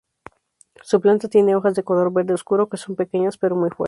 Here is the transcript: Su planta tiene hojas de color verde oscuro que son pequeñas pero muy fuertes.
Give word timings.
Su 0.81 0.99
planta 0.99 1.27
tiene 1.27 1.55
hojas 1.55 1.75
de 1.75 1.83
color 1.83 2.11
verde 2.11 2.33
oscuro 2.33 2.67
que 2.69 2.77
son 2.77 2.95
pequeñas 2.95 3.37
pero 3.37 3.55
muy 3.55 3.69
fuertes. 3.69 3.79